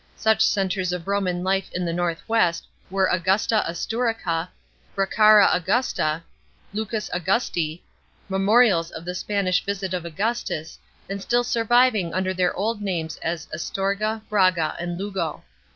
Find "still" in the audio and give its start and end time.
11.21-11.43